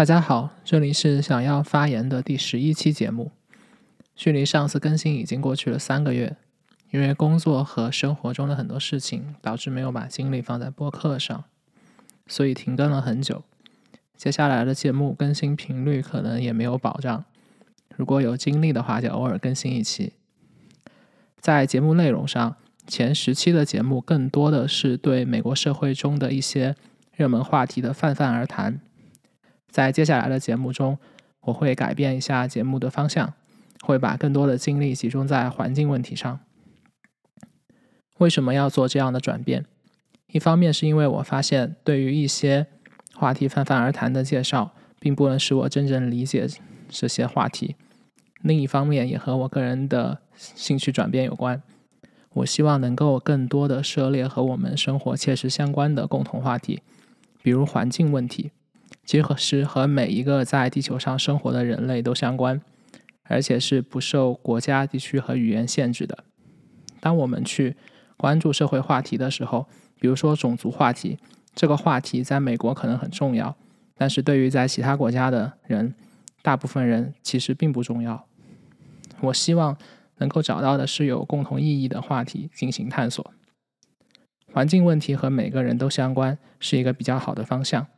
[0.00, 3.32] 大家好，这里是想要发言的第十一期节目。
[4.16, 6.38] 距离上次更新已经过去了三个月，
[6.90, 11.44] 因为工作和生活中的很多事情，导致没有把精力放在播客上，
[12.26, 13.42] 所以停更了很久。
[14.16, 17.26] 接下来的节目更新频率可能也没有保障，
[17.94, 20.14] 如果有精力的话，就偶尔更新一期。
[21.38, 22.56] 在节目内容上，
[22.86, 26.74] 前十期的节目更多的是对美国社会中的一些
[27.14, 28.80] 热门话题的泛泛而谈。
[29.70, 30.98] 在接下来的节目中，
[31.42, 33.32] 我会改变一下节目的方向，
[33.82, 36.40] 会把更多的精力集中在环境问题上。
[38.18, 39.64] 为什么要做这样的转变？
[40.32, 42.66] 一方面是因为我发现，对于一些
[43.14, 46.46] 话题泛泛而谈的介绍，并不能使我真正理解
[46.88, 47.76] 这些话题；
[48.42, 51.62] 另一方面，也和我个人的兴趣转变有关。
[52.34, 56.82] 我希望能够更多的涉猎和我们生活切实相关的共同话题，
[57.42, 58.52] 比如环境问题。
[59.10, 62.60] 其实和每一个在地球上生活的人类都相关，
[63.24, 66.22] 而且是不受国家、地区和语言限制的。
[67.00, 67.74] 当我们去
[68.16, 69.66] 关注社会话题的时候，
[69.98, 71.18] 比如说种族话题，
[71.56, 73.56] 这个话题在美国可能很重要，
[73.96, 75.92] 但是对于在其他国家的人，
[76.42, 78.24] 大部分人其实并不重要。
[79.22, 79.76] 我希望
[80.18, 83.34] 能够找到的是有共同意义的话题进行探索。
[84.52, 87.88] 环境问题和每个人都相关，是一个比较好的方向。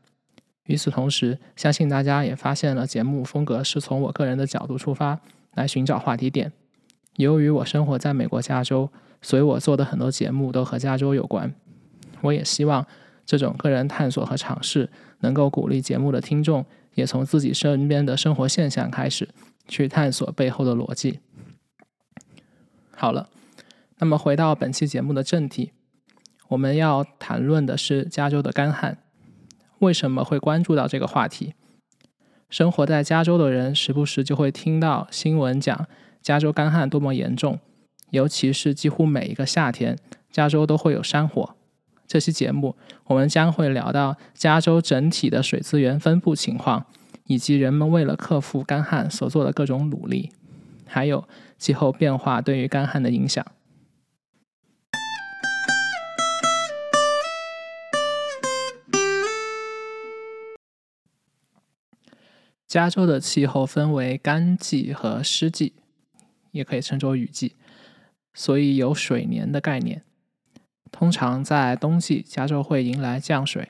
[0.67, 5.21] 与此同时，相信大家也发现了节目风格是从我个人的角度出发
[5.55, 6.53] 来寻找话题点。
[7.17, 8.89] 由于我生活在美国加州，
[9.21, 11.53] 所以我做的很多节目都和加州有关。
[12.21, 12.87] 我也希望
[13.27, 14.89] 这种个人探索和尝试
[15.21, 19.29] 能够鼓励节目的听众也从自己身边的生活现象开始
[19.67, 21.19] 去探索背后的逻辑。
[22.95, 23.29] 好了，
[23.99, 25.73] 那么回到本期节目的正题，
[26.49, 29.02] 我们要谈论的是加州的干旱。
[29.83, 31.55] 为什么会关注到这个话题？
[32.49, 35.87] 生活在加州的人时不时就会听到新闻讲
[36.21, 37.59] 加州干旱多么严重，
[38.11, 39.98] 尤其是几乎每一个夏天，
[40.31, 41.57] 加州都会有山火。
[42.07, 42.77] 这期节目
[43.07, 46.87] 我们将会聊到加州整体的水资源分布情况，
[47.27, 50.31] 以及人们为了克服干旱所做的各种努力，
[50.87, 51.27] 还有
[51.59, 53.45] 气候变化对于干旱的影响。
[62.73, 65.75] 加州的气候分为干季和湿季，
[66.53, 67.55] 也可以称作雨季，
[68.33, 70.03] 所以有水年的概念。
[70.91, 73.69] 通常在冬季，加州会迎来降水，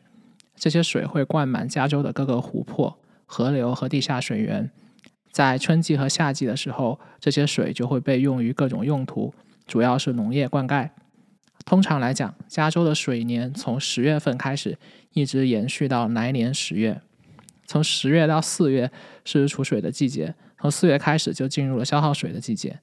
[0.54, 2.96] 这些水会灌满加州的各个湖泊、
[3.26, 4.70] 河流和地下水源。
[5.32, 9.34] 在春季和夏季的时候，这些水就会被用于各种用途，
[9.66, 10.90] 主要是农业灌溉。
[11.64, 14.78] 通常来讲，加州的水年从十月份开始，
[15.14, 17.02] 一直延续到来年十月。
[17.66, 18.90] 从十月到四月
[19.24, 22.78] 是储水的季节，从四月开始就进入了消耗水的季节。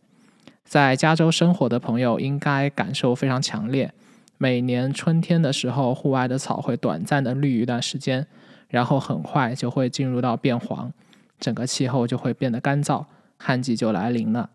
[0.63, 3.91] 在加州生活的朋友应该感受非常强烈。
[4.37, 8.25] 每年春天的时候，户外的草会短暂的绿一段时间，
[8.69, 10.93] 然后很快就会进入到变黄，
[11.39, 13.05] 整个气候就会变得干燥，
[13.37, 14.49] 旱季就来临了。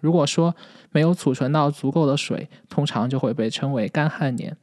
[0.00, 0.54] 如果说
[0.90, 4.54] 没有储存到足够的水，通常就会被称为干旱年。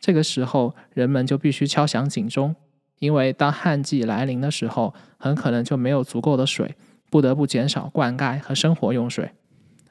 [0.00, 2.56] 这个时候，人们就必须敲响警钟。
[2.98, 6.74] 因为当旱季来临的时候，很可能就没有足够的水，
[7.10, 9.32] 不得不减少灌溉和生活用水。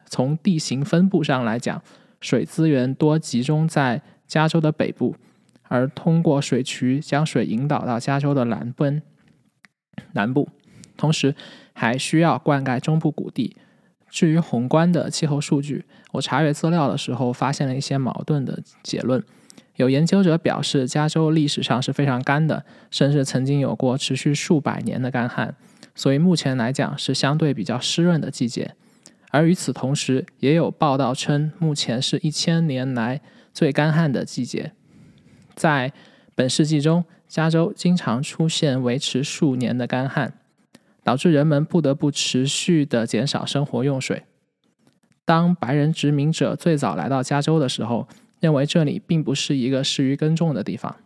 [0.06, 1.82] 从地形分布上来讲，
[2.22, 5.16] 水资源多集中在加州的北部，
[5.64, 9.02] 而通过水渠将水引导到加州的南奔
[10.14, 10.50] 南部，
[10.96, 11.36] 同时
[11.74, 13.58] 还需要灌溉中部谷地。
[14.10, 19.24] 至于宏观的气候数据，我查阅资料的时候发现了一些矛盾的结论。
[19.76, 25.56] 有研究者表示，加州历史上是非常干的，甚至曾经有过持续数百年的干旱，
[25.96, 28.76] 所以目前来讲是相对比较湿润的季节。
[29.32, 33.20] 而与此同时，也有报道称，目前是一千年来
[33.52, 34.74] 最干旱的季节。
[35.56, 35.92] 在
[36.36, 40.34] 本世纪中，加州经常出现维持数年的干旱，
[41.04, 44.22] 导致人们不得不持续的减少生活用水。
[45.26, 48.08] 当白人殖民者最早来到加州的时候，
[48.44, 50.98] 认为这里并不是一个适于耕种的地方。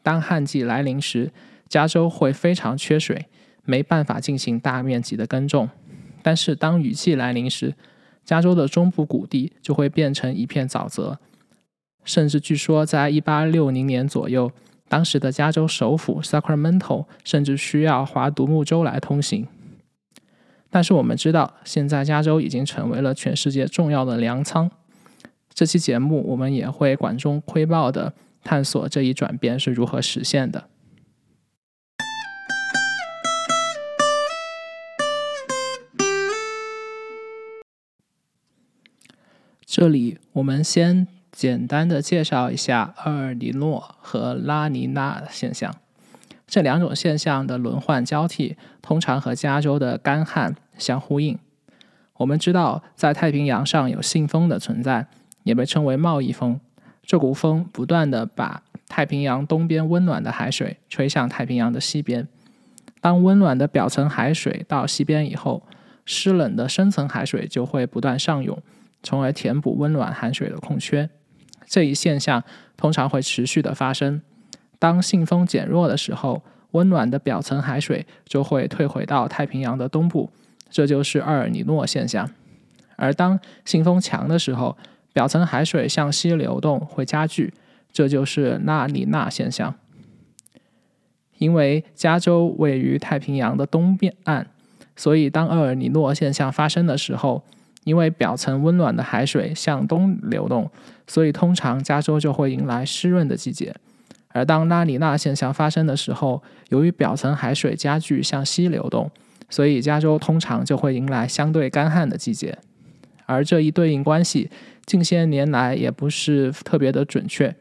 [0.00, 1.32] 当旱季来临时，
[1.68, 3.26] 加州会非常缺水，
[3.64, 5.68] 没办法进行大面积的耕种。
[6.22, 7.74] 但是当雨季来临时，
[8.24, 11.18] 加州的中部谷地就会变成一片沼泽。
[12.04, 14.52] 甚至据说，在一八六零年左右，
[14.88, 19.48] 当时的加州首府 Sacramento 甚至需要划独木舟来通行。
[20.70, 24.70] 但是我们知道，现在加州已经成为了全世界重要的粮仓。
[25.58, 28.14] 这期节目我们也会管中窥豹的
[28.44, 30.68] 探索这一转变是如何实现的。
[39.66, 45.74] 这里我们先简单的介绍一下厄尔尼诺和拉尼娜现象。
[46.46, 51.36] 这两种现象的轮换交替通常和加州的干旱相呼应。
[52.18, 55.08] 我们知道在太平洋上有信风的存在
[55.48, 56.60] 也被称为贸易风。
[57.02, 62.28] 这股风不断地把太平洋东边温暖的海水吹向太平洋的西边。
[63.00, 65.62] 当温暖的表层海水到西边以后，
[66.04, 68.58] 湿冷的深层海水就会不断上涌，
[69.02, 71.08] 从而填补温暖海水的空缺。
[71.66, 72.44] 这一现象
[72.76, 74.20] 通常会持续的发生。
[74.78, 76.42] 当信风减弱的时候，
[76.72, 80.30] 温暖的表层海水就会退回到太平洋的东部，
[80.68, 82.28] 这就是厄尔尼诺现象。
[82.96, 84.76] 而当信风强的时候，
[85.18, 87.52] 表层海水向西流动会加剧，
[87.90, 89.74] 这就是拉尼娜现象。
[91.38, 94.46] 因为加州位于太平洋的东边岸，
[94.94, 97.42] 所以当厄尔尼诺现象发生的时候，
[97.82, 100.70] 因为表层温暖的海水向东流动，
[101.08, 103.74] 所以通常加州就会迎来湿润的季节。
[104.28, 109.10] 而当拉尼娜现象发生的时候，由于表层海水加剧向西流动，
[109.50, 112.56] 所以加州通常就会迎来相对干旱的季节。
[113.26, 114.48] 而这一对应关系，
[114.88, 117.54] 近些年来也不是特别的准确。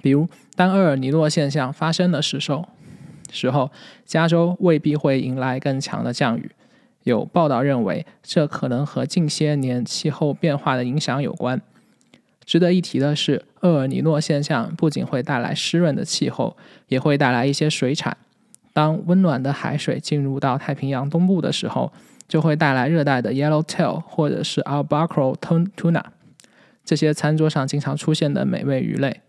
[0.00, 0.26] 比如，
[0.56, 2.66] 当厄尔尼诺现象发生的时候，
[3.30, 3.70] 时候
[4.06, 6.50] 加州未必会迎来更强的降雨。
[7.02, 11.60] 有报道认为，这可能和近些年气候变化的影响有关。
[12.46, 16.56] 值得一提的是，厄尔尼诺现象不仅会带来湿润的气候，
[16.88, 18.16] 也会带来一些水产。
[18.72, 21.92] 当温暖的海水进入到太平洋东部的时候，
[22.26, 25.36] 就会带来热带的 yellowtail 或者是 albacore
[25.76, 26.02] tuna
[26.84, 29.20] 这些餐桌上经常出现的美味鱼类。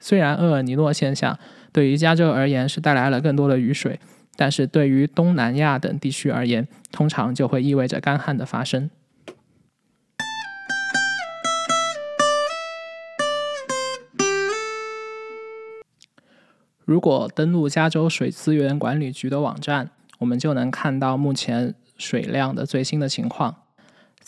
[0.00, 1.38] 虽然厄尔尼诺现象
[1.72, 3.98] 对于加州而言是带来了更多的雨水，
[4.36, 8.90] 但是对于东南亚等地区而言，通常就会意味着干旱的发生。
[16.84, 19.90] 如果登录加州水资源管理局的网站，
[20.20, 23.67] 我们就能看到目前水量的最新的情况。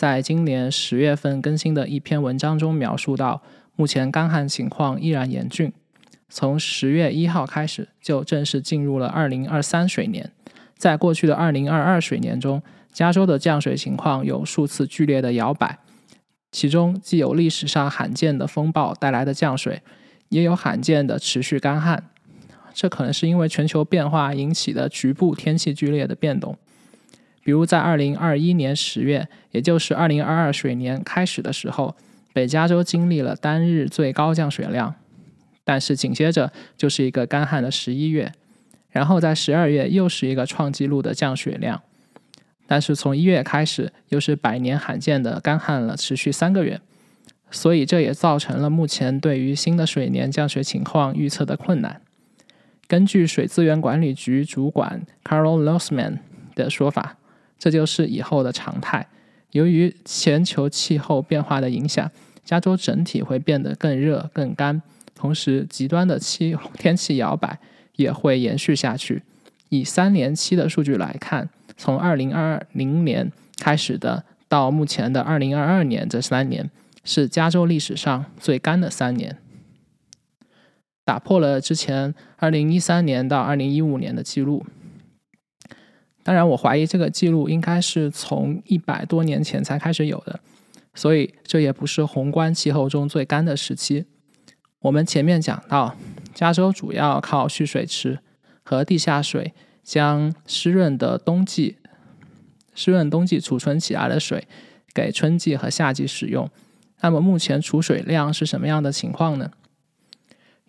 [0.00, 3.42] 在今年十月份更新的一篇文章中描述到，
[3.76, 5.70] 目前干旱情况依然严峻。
[6.30, 10.32] 从十月一号开始，就正式进入了二零二三水年。
[10.78, 15.78] 在过去的二零二二水年中，加州的降水情况有数次剧烈的摇摆，
[16.50, 19.82] 其中既有历史上罕见的风暴带来的降水，
[20.30, 22.08] 也有罕见的持续干旱。
[22.72, 26.56] 这可能是因为全球变化引起的局部天气剧烈的变动，
[27.42, 31.96] 比如在二零二一年十月，也就是二零二二水年开始的时候，
[32.32, 34.94] 北加州经历了单日最高降水量，
[35.64, 38.32] 但是紧接着就是一个干旱的十一月，
[38.90, 41.82] 然后在十二月又是一个创纪录的降水量，
[42.66, 46.80] 但是从一月开始又是百年罕见的干旱了，持续三个月，
[47.50, 52.00] 所以这也造成了目前对于新的水年降水情况预测的困难。
[52.86, 56.18] 根据水资源管理局主管 Carol Losman
[56.54, 57.16] 的说法，
[57.60, 59.06] 这就是以后的常态。
[59.52, 62.10] 由于全球气候变化的影响，
[62.44, 64.80] 加州整体会变得更热、更干，
[65.14, 67.58] 同时极端的气天气摇摆
[67.96, 69.22] 也会延续下去。
[69.68, 76.70] 以三年期的数据来看，从2020年开始的到目前的2022年这三年，
[77.04, 79.36] 是加州历史上最干的三年。
[81.04, 84.64] 打破了之前二零一三年到二零一五年的记录。
[86.30, 90.38] 当然，我怀疑这个记录应该是从一百多年前才开始有的，
[90.94, 94.04] 所以这也不是宏观气候中最干的时期。
[94.78, 95.96] 我们前面讲到，
[96.32, 98.20] 加州主要靠蓄水池
[98.62, 101.78] 和地下水将湿润的冬季、
[102.76, 104.46] 湿润冬季储存起来的水
[104.94, 106.48] 给春季和夏季使用。
[107.00, 109.50] 那么目前储水量是什么样的情况呢？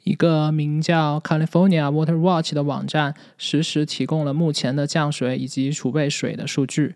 [0.04, 6.96] 一个名叫 California Water Watch 的网站实时提供了目前的降水以及储备水的数据。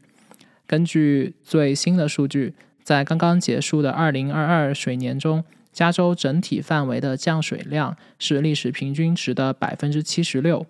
[0.65, 10.65] 根据最新的数据，在刚刚结束的2022水年中，加州整体范围的降水量是历史平均值的76%，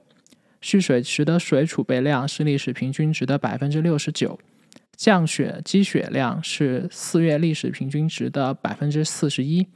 [0.59, 4.37] 蓄水池的水储备量是历史平均值的69%，
[4.97, 9.67] 降雪积雪量是四月历史平均值的41%。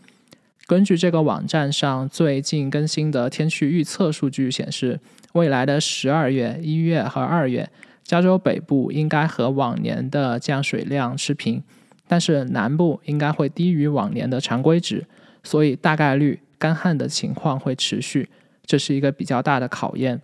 [0.69, 4.99] 根据这个网站上最近更新的天气预测数据显示，
[5.33, 7.67] 未来的十二月、一月和二月，
[8.03, 11.63] 加州北部应该和往年的降水量持平，
[12.07, 15.03] 但是南部应该会低于往年的常规值，
[15.43, 18.29] 所以大概率干旱的情况会持续，
[18.63, 20.21] 这是一个比较大的考验。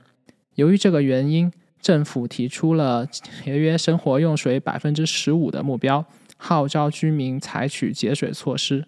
[0.54, 6.06] 由于这个原因，政府提出了节约生活用水百分之十五的目标，
[6.38, 8.86] 号召居民采取节水措施。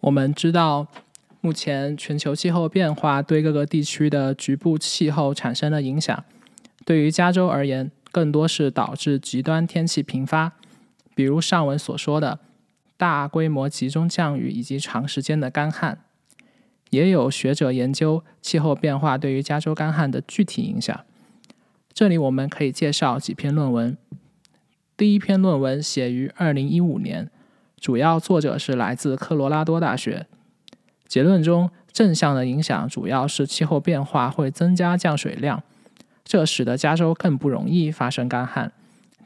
[0.00, 0.86] 我们知道，
[1.42, 6.24] 目前全球气候变化对各个地区的局部气候产生了影响。
[6.86, 10.52] 对于加州而言，更多是导致极端天气频发，
[11.14, 12.38] 比如上文所说的
[12.96, 16.02] 大规模集中降雨以及长时间的干旱。
[16.88, 20.98] 也有学者研究气候变化对于加州干旱的具体影响。
[21.92, 23.96] 这里我们可以介绍几篇论文。
[24.96, 27.30] 第一篇论文写于二零一五年。
[27.80, 30.26] 主要作者是来自科罗拉多大学。
[31.08, 35.62] 结论中，正向的影响主要是气候变化会增加降水量，
[36.22, 38.70] 这使得加州更不容易发生干旱。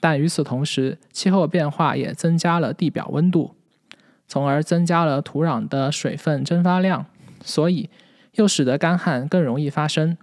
[0.00, 3.54] 但与此同时，气候变化也增加了地表温度，
[4.28, 7.06] 从而增加了土壤的水分蒸发量，
[7.42, 7.90] 所以
[8.34, 10.16] 又使得干旱更容易发生。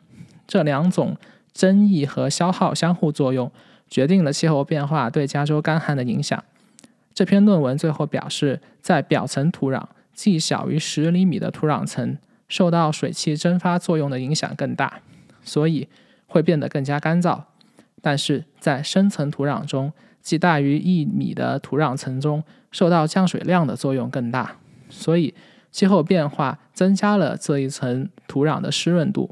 [0.48, 1.18] 这两种
[1.52, 3.52] 增益和消耗相互作用，
[3.90, 6.44] 决定了气候变化对加州干旱的影响。
[7.14, 15.02] 这篇论文最后表示，在表层土壤，既小于十厘米的土壤层受到水汽蒸发作用的影响更大，
[15.44, 15.88] 所以
[16.28, 17.44] 会变得更加干燥；
[18.02, 19.92] 但是在深层土壤中，
[20.22, 24.58] 即大于一米的土壤层中受到降水量的作用更大，
[24.90, 25.34] 所以
[25.70, 29.30] 气候变化增加了这一层土壤的湿润度。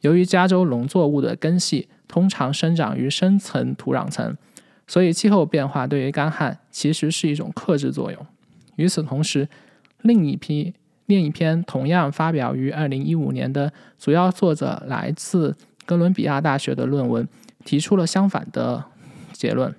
[0.00, 4.36] 由于加州农作物的根系通常生长于深层土壤层。
[4.86, 8.26] 所以，气候变化对于干旱其实是一种克制作用。
[8.76, 9.48] 与此同时，
[10.02, 10.74] 另一批
[11.06, 17.26] 另一篇同样发表于二零一五年的主要作者来自哥伦比亚大学的论文，
[17.64, 18.84] 提出了相反的
[19.32, 19.74] 结论。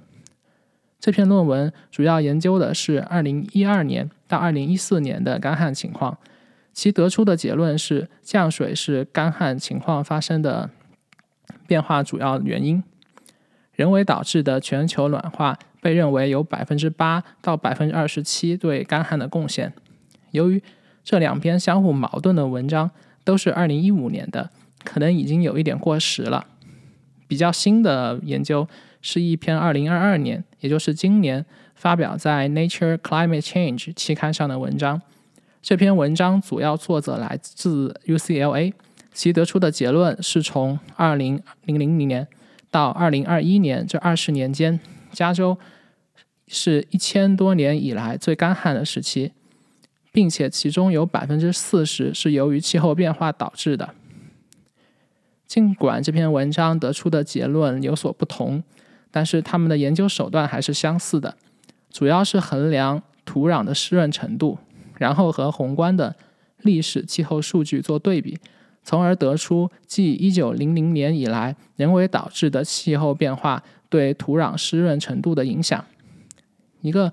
[0.99, 6.17] 这篇论文主要研究的是二零一二年到二零一四年的干旱情况，
[6.73, 10.71] 其得出的结论是降水是干旱情况发生的
[11.67, 12.83] 变化主要原因。
[13.75, 19.73] 人为导致的全球暖化被认为有百分之八到百分之二十七对干旱的贡献。
[20.31, 20.61] 由于
[21.03, 22.89] 这两篇相互矛盾的文章
[23.23, 24.49] 都是二零一五年的，
[24.83, 26.47] 可能已经有一点过时了。
[27.27, 28.67] 比较新的研究
[29.01, 35.01] 是一篇二零二二年，也就是今年发表在《Nature Climate Change》期刊上的文章。
[35.61, 38.73] 这篇文章主要作者来自 UCLA，
[39.11, 42.27] 其得出的结论是从二零零零年。
[42.75, 44.77] 到二零二一年这二十年间，
[45.13, 45.57] 加州
[46.49, 49.31] 是一千多年以来最干旱的时期，
[50.11, 53.91] 并且其中有百分之四十是由于气候变化导致的。
[55.47, 58.61] 尽管这篇文章得出的结论有所不同，
[59.09, 61.37] 但是他们的研究手段还是相似的，
[61.89, 64.59] 主要是衡量土壤的湿润程度，
[64.97, 66.13] 然后和宏观的
[66.63, 68.37] 历史气候数据做对比。
[68.85, 75.83] 从而得出，继一九零零年以来，人为导致的气候变化对土壤湿润程度的影响。
[76.81, 77.11] 一个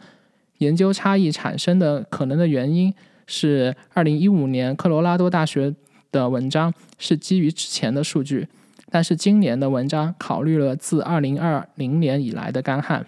[0.59, 2.95] 研究差异产生的可能的原因
[3.26, 5.75] 是，二零一五年科罗拉多大学
[6.12, 8.47] 的文章是基于之前的数据，
[8.91, 13.07] 但是今年的文章考虑了自二零二零年以来的干旱。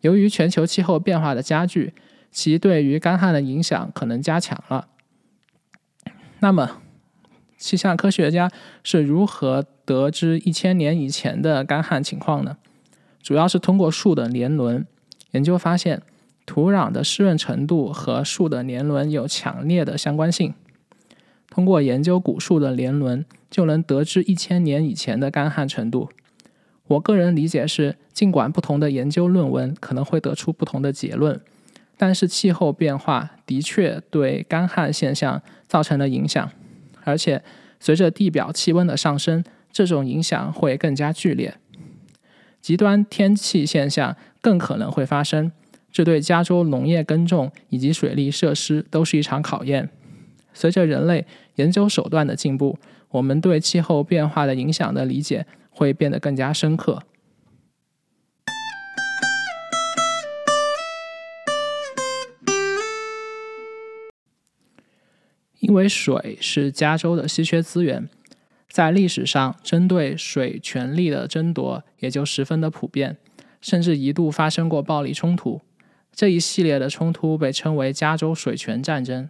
[0.00, 1.92] 由于全球气候变化的加剧，
[2.30, 4.88] 其对于干旱的影响可能加强了。
[6.40, 6.80] 那么，
[7.56, 8.50] 气象科学家
[8.82, 12.56] 是如何得知一千年以前的干旱情况呢？
[13.22, 14.86] 主要是通过树的年轮
[15.32, 16.02] 研究发现，
[16.44, 20.54] 土壤的湿润程度和树的年轮有强烈的相关性。
[21.50, 26.10] 通过研究古树的年轮，就能得知一千年以前的干旱程度。
[26.88, 31.40] 我个人理解是，尽管不同的研究论文可能会得出不同的结论，
[31.96, 36.48] 但是气候变化的确对干旱现象造成了影响。
[37.06, 37.40] 而且，
[37.78, 41.54] 随着地表气温的上升，这种影响会更加剧烈，
[42.60, 45.52] 极端天气现象更可能会发生。
[45.92, 49.88] 这对加州农业耕种以及水利设施都是一场考验。
[50.52, 52.78] 随着人类研究手段的进步，
[53.10, 57.02] 我们对气候变化的影响的理解会变得更加深刻。
[65.66, 68.08] 因为水是加州的稀缺资源，
[68.70, 73.16] 在历史上，针对水权利的争夺也就十分的普遍，
[73.60, 75.60] 甚至一度发生过暴力冲突。
[76.12, 79.28] 这一系列的冲突被称为加州水权战争。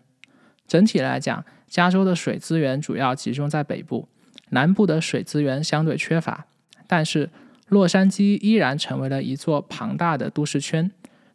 [0.69, 4.07] 整体来讲，加州的水资源主要集中在北部，
[4.51, 6.47] 南部的水资源相对缺乏。
[6.87, 7.31] 但是，
[7.69, 10.91] 洛杉矶依然成为了一座庞大的都市圈。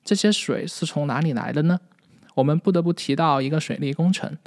[0.06, 1.80] 这些水是从哪里来的呢？
[2.36, 4.38] 我们不得不提到一个水利工程。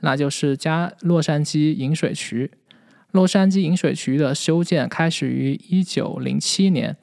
[0.00, 2.50] 那就是加洛杉矶引水渠。
[3.12, 6.96] 洛杉矶引水渠的修建开始于1907年，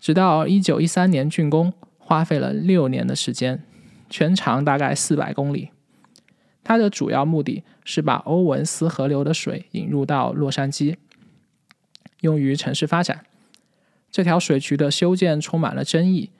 [0.00, 3.62] 直到1913年竣工，花费了六年的时间，
[4.08, 5.70] 全长大概400公里。
[6.64, 10.96] 它的主要目的是把欧文斯河流的水引入到洛杉矶，
[12.20, 13.24] 用于城市发展。
[14.10, 16.30] 这条水渠的修建充满了争议。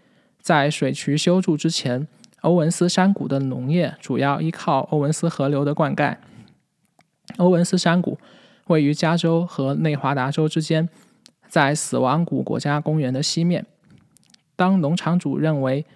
[0.41, 2.09] 在水渠修筑之前，
[2.43, 6.17] 欧文斯山谷的农业主要依靠欧文斯河流的灌溉。
[7.39, 8.19] 欧文斯山谷
[8.67, 10.89] 位于加州和内华达州之间，
[11.49, 13.67] 在死亡谷国家公园的西面。
[14.57, 15.87] 当农场主认为，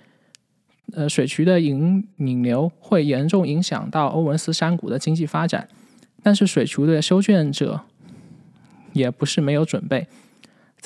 [0.95, 5.69] 呃，水渠的引引流会严重影响到欧文斯山谷的经济发展，
[6.23, 7.83] 但是水渠的修建者
[8.93, 10.07] 也不是没有准备。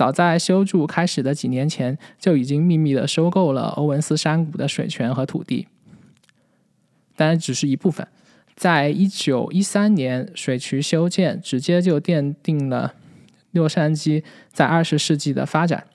[0.01, 5.69] 早在修筑开始的几年前，就已经秘密的收购了欧文斯山谷的水权和土地，
[7.17, 8.09] 当然只是一部分。
[8.55, 12.95] 在一九一三年，水渠修建直接就奠定了
[13.53, 15.87] 洛杉矶在二十世纪的发展。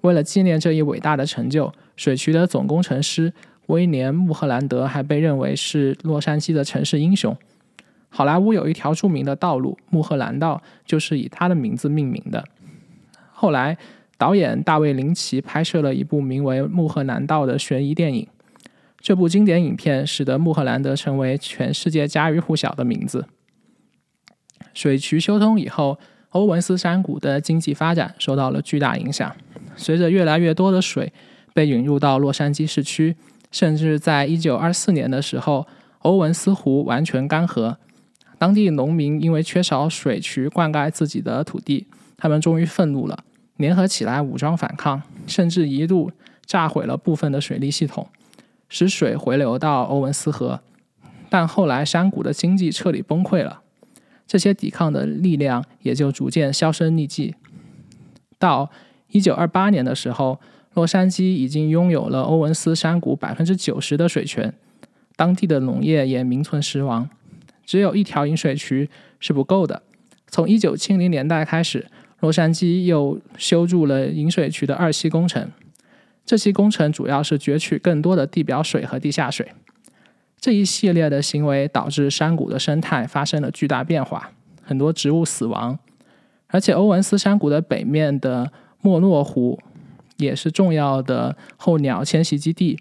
[0.00, 3.32] 为了纪念这一伟大的成就，水渠的总工程师。
[3.68, 7.36] 威廉·穆赫兰德还被认为是洛杉矶的城市英雄。
[8.08, 12.44] 好莱坞有一条著名的道路——穆赫兰道，就是以他的名字命名的。
[13.42, 13.76] 后来，
[14.16, 18.24] 导演大卫·林奇拍摄了一部名为《穆赫兰道》的悬疑电影。
[19.00, 23.26] 这部经典影片使得穆赫兰德成为全世界家喻户晓的名字。
[24.72, 29.34] 水渠修通以后，欧文斯山谷的经济发展受到了巨大影响。
[29.74, 31.12] 随着越来越多的水
[31.52, 33.16] 被引入到洛杉矶市区。
[33.50, 35.66] 甚至在一九二四年的时候，
[35.98, 37.74] 欧文斯湖完全干涸，
[38.38, 43.24] 当地农民因为缺少水渠灌溉自己的土地，他们终于愤怒了，
[43.62, 46.12] 联合起来武装反抗，甚至一度
[46.44, 48.06] 炸毁了部分的水利系统，
[48.68, 50.60] 使水回流到欧文斯河。
[51.30, 53.62] 但后来山谷的经济彻底崩溃了，
[54.26, 57.34] 这些抵抗的力量也就逐渐销声匿迹。
[58.38, 58.70] 到
[59.08, 60.38] 一九二八年的时候。
[60.74, 64.54] 洛杉矶已经拥有了欧文斯山谷百分之九十的水权，
[65.16, 67.10] 当地的农业也名存实亡。
[67.66, 68.88] 只有一条引水渠
[69.20, 69.82] 是不够的。
[70.28, 71.86] 从一九七零年代开始，
[72.22, 75.50] 洛杉矶又修筑了引水渠的二期工程。
[76.24, 79.52] 这期工程主要是攫取更多的地表水和地下水。
[80.40, 84.30] 这一系列的行为导致山谷的生态发生了巨大变化，
[84.62, 85.78] 很多植物死亡。
[86.46, 89.60] 而且，欧文斯山谷的北面的莫诺湖。
[90.18, 92.78] 也是重要的候鸟迁徙基地。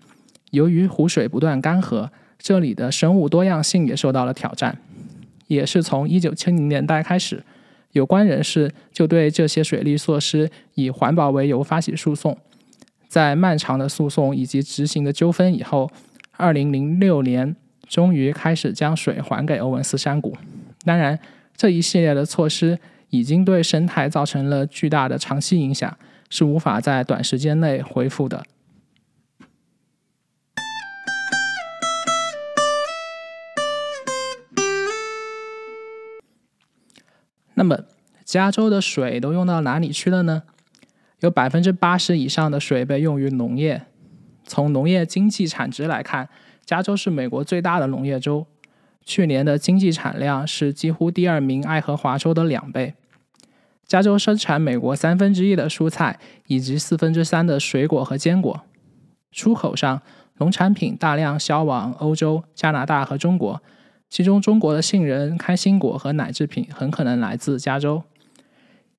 [0.51, 4.77] 由于湖水不断干涸，这里的生物多样性也受到了挑战。
[5.47, 7.43] 也是从一九七零年代开始，
[7.91, 12.37] 有关人士就对这些水利措施以环保为由发起诉讼。
[13.07, 15.91] 在漫长的诉讼以及执行的纠纷以后，
[16.37, 17.55] 二零零六年
[17.87, 20.35] 终于开始将水还给欧文斯山谷。
[20.85, 21.19] 当然，
[21.55, 25.97] 这一系列的措施已经对生态造成了巨大的长期影响。
[26.33, 28.41] 是无法在短时间内恢复的。
[37.61, 37.77] 那么，
[38.25, 40.41] 加州的水都用到哪里去了呢？
[41.19, 43.83] 有百分之八十以上的水被用于农业。
[44.43, 46.27] 从农业经济产值来看，
[46.65, 48.47] 加州是美国最大的农业州，
[49.05, 52.95] 去年的经济产量是几乎第二名爱荷华州的两倍。
[53.85, 58.61] 加州生产美国三分之一的蔬菜以及四分之三的水果和坚果。
[59.31, 60.01] 出口上，
[60.39, 63.61] 农产品大量销往欧洲、加拿大和中国，
[64.11, 68.03] 其中中国的杏仁、开心果和奶制品很可能来自加州。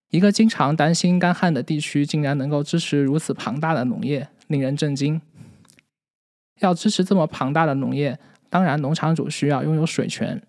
[0.08, 5.20] 一个经常担心干旱的地区，竟然能够支持如此庞大的农业，令人震惊。
[6.60, 10.42] 要支持这么庞大的农业，当然农场主需要拥有水权。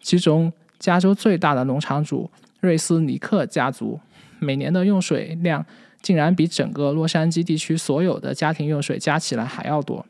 [0.00, 2.30] 其中，加州最大的农场主。
[2.60, 3.98] 瑞斯尼克家族
[4.38, 5.66] 每年的用水量
[6.00, 10.06] 竟然比整个洛杉矶地区所有的家庭用水加起来还要多。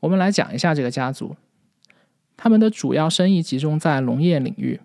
[0.00, 1.36] 我们来讲一下这个家族，
[2.36, 4.80] 他们的主要生意集中在农业领域，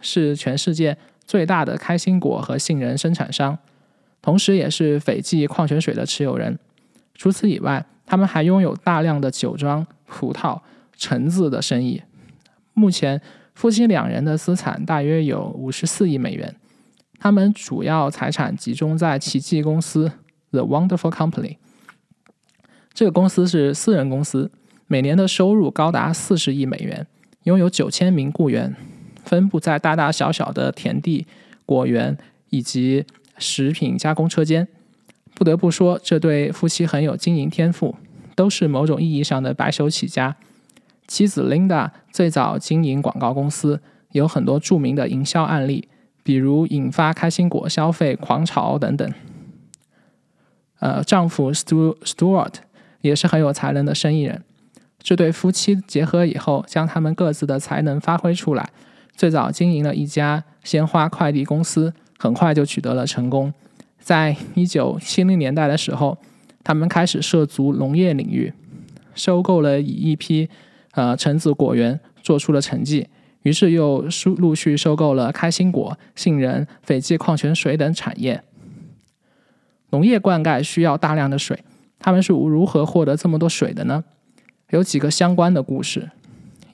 [0.00, 3.58] 是全世界最大的开心果和杏仁生产商，
[4.20, 6.58] 同时也是斐济矿泉水的持有人。
[7.14, 10.60] 除此以外，他们还拥有大量的酒庄、葡萄、
[10.96, 12.02] 橙子的生意。
[12.74, 13.20] 目前。
[13.54, 16.56] 夫妻两人的资产大约有五十四亿美元，
[17.18, 20.10] 他们主要财产集中在奇迹公司
[20.52, 21.58] （The Wonderful Company）。
[22.94, 24.50] 这个公司是私人公司，
[24.92, 27.06] 每年的收入高达四十亿美元，
[27.44, 28.76] 拥有九千名雇员，
[29.24, 31.26] 分布在大大小小的田地、
[31.64, 32.18] 果园
[32.50, 33.06] 以及
[33.38, 34.68] 食品加工车间。
[35.32, 37.96] 不得不说，这对夫妻很有经营天赋，
[38.34, 40.36] 都是某种意义上的白手起家。
[41.06, 45.88] 妻子 Linda 最早经营广告公司，有很多著名的营销案例，
[46.22, 49.10] 比如引发开心果消费狂潮等等。
[50.80, 52.56] 呃，丈夫 Stu Stuart
[53.00, 54.44] 也是很有才能的生意人。
[55.02, 58.70] 这对夫妻结合以后，将他们各自的才能发挥出来。
[59.16, 63.52] 最早经营了一家鲜花快递公司，很快就取得了成功。
[63.98, 66.16] 在一九七零年代的时候，
[66.64, 68.52] 他们开始涉足农业领域，
[69.14, 70.48] 收购了以一批
[70.92, 73.08] 呃橙子果园，做出了成绩。
[73.42, 78.42] 于是又陆陆续收购了开心果、杏仁、斐济矿泉水等产业。
[79.90, 81.62] 农业灌溉需要大量的水，
[81.98, 84.04] 他们是如何获得这么多水的呢？
[84.72, 86.10] 有几个相关的故事。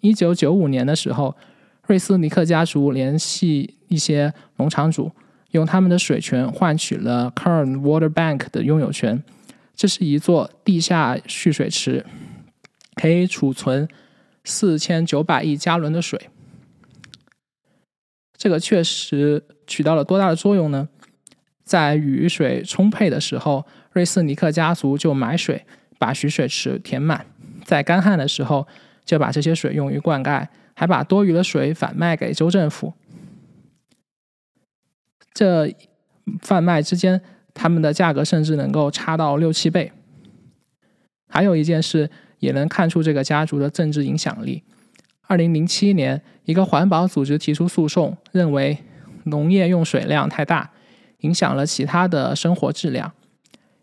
[0.01, 1.37] 一九九五年的时候，
[1.87, 5.11] 瑞斯尼克家族联系一些农场主，
[5.51, 9.23] 用他们的水权换取了 Kern Water Bank 的拥有权。
[9.75, 12.07] 这是一座地下蓄水池，
[12.95, 13.89] 可以储存
[14.45, 16.31] 四千九百亿加仑的水。
[18.37, 20.89] 这个确实起到了多大的作用呢？
[21.65, 25.67] 在雨水充沛的时候，瑞斯尼克家族就买水，
[25.99, 27.27] 把蓄水池填满。
[27.64, 28.66] 在干旱的时候，
[29.05, 32.92] 就把这些水用于灌溉，还把多余的水反卖给州政府。
[35.35, 35.75] 这
[36.42, 37.21] 贩卖之间，
[37.55, 39.92] 他们的价格甚至能够差到六七倍。
[41.29, 44.62] 还有一件事也能看出这个家族的政治影响力。
[45.27, 48.79] 二零零七年，一个环保组织提出诉讼，认为
[49.25, 50.71] 农业用水量太大，
[51.18, 53.12] 影响了其他的生活质量。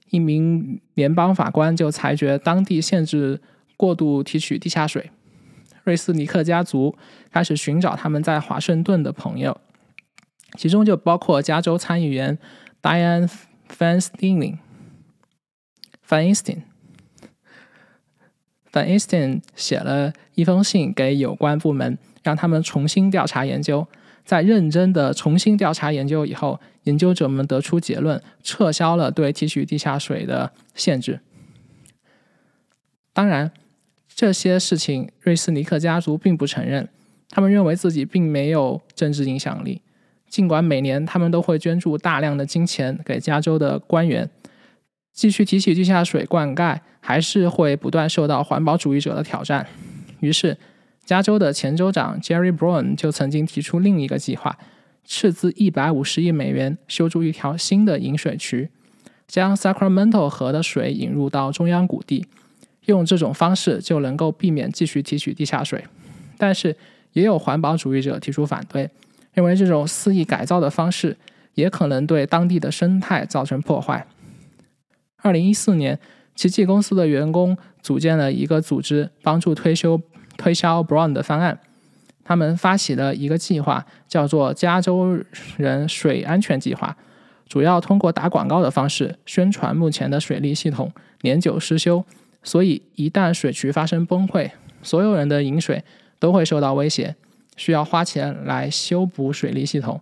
[0.10, 3.42] 一名联邦法官就裁决当地限制。
[3.78, 5.12] 过度提取地下水，
[5.84, 6.96] 瑞斯尼克家族
[7.32, 9.60] 开始寻找他们在华盛顿的朋友，
[10.58, 12.38] 其中就包括加州参议员
[12.82, 13.30] Diane
[13.70, 14.58] Feinstein。
[16.08, 16.62] Feinstein
[18.72, 23.88] Feinstein 写了一封信给有关部门，让他们重新调查研究。
[24.24, 31.20] 在认真的重新调查研究以后，研究者们得出结论，撤销了对提取地下水的限制。
[33.14, 33.52] 当然。
[34.16, 36.88] 这些事情，瑞斯尼克家族并不承认。
[37.30, 39.82] 他们认为自己并没有政治影响力，
[40.30, 44.30] 尽管每年他们都会捐助大量的金钱给加州的官员。
[45.12, 49.68] 继续提起地下水灌溉，还是会不断受到环保主义者的挑战。
[50.22, 50.58] 于是，
[51.04, 54.58] 加州的前州长 Jerry Brown 就曾经提出另一个计划：
[55.04, 58.70] 斥资一百五十亿美元修筑一条新的引水渠，
[59.28, 62.26] 将 Sacramento 河的水引入到中央谷地。
[62.86, 65.84] 用这种方式就能够避免继续提取地下水，
[66.38, 66.76] 但是
[67.14, 68.90] 也有环保主义者提出反对，
[69.34, 71.18] 认为这种肆意改造的方式
[71.54, 74.06] 也可能对当地的生态造成破坏。
[75.18, 76.00] 二零一四年，
[76.36, 80.00] 奇迹公司的员工组建了一个组织，帮助推修
[80.38, 81.60] 推销 Brown 的方案。
[82.24, 85.18] 他们发起了一个计划，叫做“加州
[85.58, 86.98] 人水安全计划”，
[87.48, 92.04] 主要通过打广告的方式宣传目前的水利系统年久失修。
[92.46, 94.52] 所以，一旦水渠发生崩溃，
[94.84, 95.84] 所有人的饮水
[96.20, 97.16] 都会受到威胁，
[97.58, 100.00] 需要花钱来修补水利系统。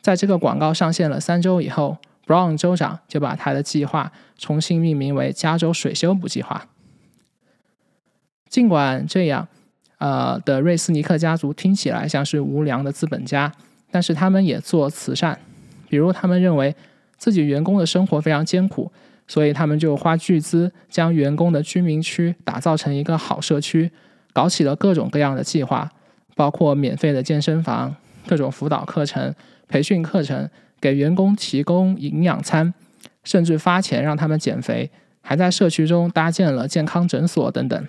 [0.00, 6.68] 在这个广告上线了三周以后，Brown 州长就把他的计划重新命名为“加州水修补计划”。
[8.48, 9.48] 尽管这样，
[9.98, 13.52] 呃，的瑞斯尼克家族听起来像是无良的资本家，
[13.90, 15.40] 但是他们也做慈善，
[15.88, 16.76] 比如他们认为
[17.18, 18.92] 自己员工的生活非常艰苦。
[19.30, 23.88] 所以他们就花巨资将员工的居民区打造成一个好社区，
[24.32, 25.88] 搞起了各种各样的计划，
[26.34, 27.94] 包括免费的健身房、
[28.26, 29.32] 各种辅导课程、
[29.68, 32.74] 培训课程，给员工提供营养餐，
[33.22, 34.90] 甚至发钱让他们减肥，
[35.20, 37.86] 还在社区中搭建了健康诊所等等。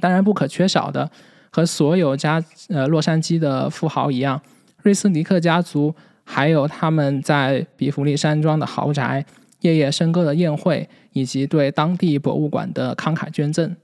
[0.00, 1.08] 当然，不可缺少的，
[1.50, 4.42] 和所有家呃洛杉矶的富豪一样，
[4.82, 9.24] 瑞斯尼克家族还有他们在比弗利山庄的豪宅。
[9.62, 13.74] 夜夜笙歌的宴会，以及对当地博物馆的慷慨捐赠。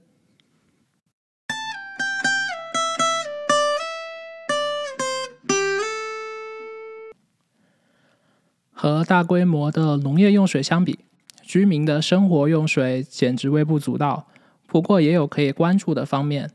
[8.72, 11.00] 和大规模的农业用水相比，
[11.42, 14.28] 居民的生活用水简直微不足道。
[14.66, 16.50] 不过，也有可以关注的方面。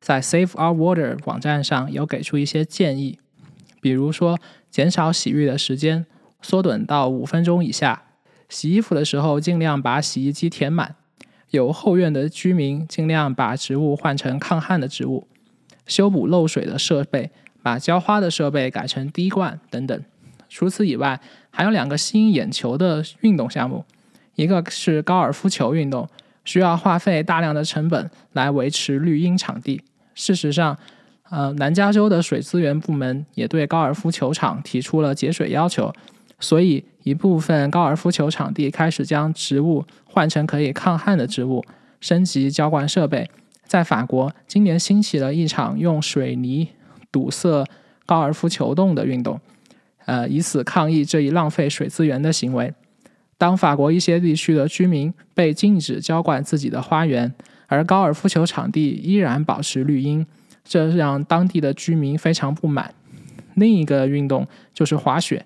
[0.00, 3.18] 在 Save Our Water 网站上有给出一些建议，
[3.80, 4.38] 比如说
[4.70, 6.06] 减少洗浴的时间，
[6.40, 8.05] 缩短到五分钟以下。
[8.48, 10.96] 洗衣服的时候，尽量把洗衣机填满。
[11.50, 15.26] 有后院的居民，尽量把植物换成抗旱的植物。
[15.86, 17.30] 修补漏水的设备，
[17.62, 20.04] 把浇花的设备改成滴灌等等。
[20.48, 23.84] 除此以外，还有两个吸引眼球的运动项目，
[24.34, 26.08] 一个是高尔夫球运动，
[26.44, 29.82] 需要花费大量的成本来维持绿茵场地，
[30.14, 30.76] 事实上，
[31.30, 35.92] 呃，南加州的水资源部门也对高尔夫球场提出了节水要求，
[36.38, 41.64] 所以一部分高尔夫球场地开始将植物换成可以抗旱的植物，
[42.00, 43.30] 升级浇灌设备。
[43.64, 46.68] 在法国，今年兴起了一场用水泥
[47.10, 47.64] 堵塞
[48.04, 49.40] 高尔夫球洞的运动，
[50.04, 52.72] 呃，以此抗议这一浪费水资源的行为。
[53.38, 57.34] 当法国一些地区的居民被禁止浇灌自己的花园，
[57.66, 60.24] 而高尔夫球场地依然保持绿荫，
[60.64, 62.94] 这让当地的居民非常不满。
[63.54, 65.44] 另一个运动就是滑雪。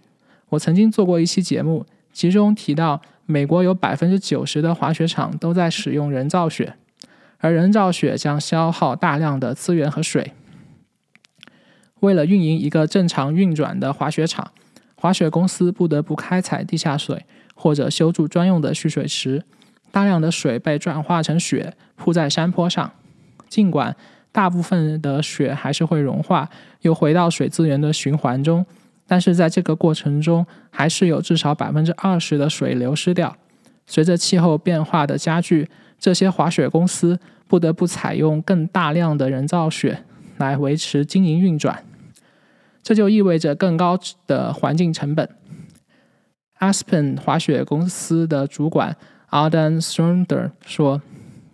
[0.51, 6.75] 我曾经做过一期节目，其中提到美国有百分之九十的滑雪场都在使用人造雪。
[7.39, 10.35] 而人造雪将消耗大量的资源和水。
[12.01, 14.53] 为了运营一个正常运转的滑雪场，
[14.95, 19.43] 滑雪公司不得不开采地下水或者修筑专用的蓄水池。
[19.91, 22.93] 大量的水被转化成雪，铺在山坡上。
[23.49, 23.97] 尽管
[24.31, 26.51] 大部分的雪还是会融化，
[26.83, 28.65] 又回到水资源的循环中，
[29.11, 33.37] 但是在这个过程中，还是有至少百分之二十的水流失掉。
[33.87, 35.69] 随着气候变化的加剧。
[36.01, 40.03] 这些滑雪公司不得不采用更大量的人造雪
[40.39, 41.85] 来维持经营运转，
[42.83, 45.29] 这就意味着更高的环境成本。
[46.59, 48.97] Aspen 滑雪公司的主管
[49.29, 51.03] Alden s o n d e r 说：“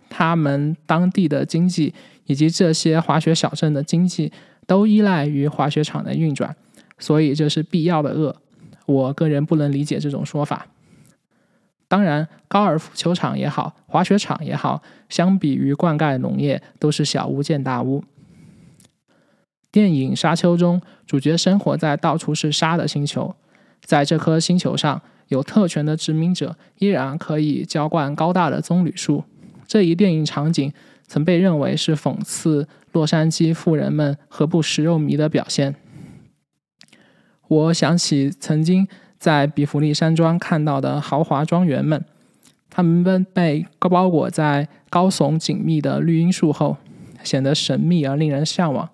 [0.09, 1.93] 他们当地的经济
[2.23, 4.31] 以及这些滑雪小镇的经济
[4.65, 6.55] 都依赖于滑雪场的运转，
[6.97, 8.35] 所以这是必要的恶。”
[8.87, 10.67] 我个人不能理解这种说法。
[11.89, 18.03] 当然，高尔夫球场也好，滑雪场也好，相比于灌溉农业，都是小巫见大巫。
[19.71, 23.35] 电影《沙丘》中，主角生活在到处是沙的星球，
[23.83, 29.23] 在这颗星球上，有特权的殖民者依然可以浇灌高大的棕榈树。
[29.67, 30.71] 这一电影场景
[31.05, 35.75] 曾被认为是讽刺洛杉矶富人们何不食肉糜的表现。
[37.47, 38.87] 我想起曾经。
[39.19, 42.05] 在比弗利山庄看到的豪华庄园们，
[42.69, 46.77] 它们被包裹在高耸紧密的绿荫树后，
[47.23, 48.87] 显得神秘而令人向往。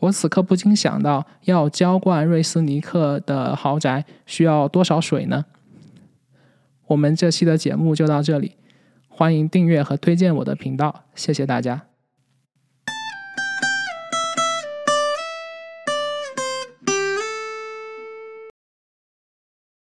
[0.00, 5.46] 我此刻不禁想到，要浇灌瑞斯尼克的豪宅需要多少水呢？
[6.88, 8.56] 我们这期的节目就到这里，
[9.08, 11.95] 欢迎订阅和推荐我的频道，谢谢大家。